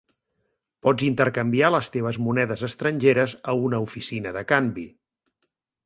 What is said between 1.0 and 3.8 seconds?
intercanviar les teves monedes estrangeres a